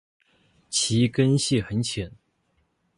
[0.71, 2.11] 其根系很浅。